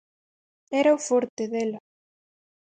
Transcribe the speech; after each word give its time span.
Era 0.81 0.97
o 0.97 1.03
forte 1.07 1.43
dela. 1.53 1.79